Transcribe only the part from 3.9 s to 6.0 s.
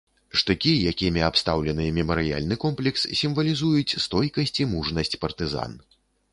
стойкасць і мужнасць партызан.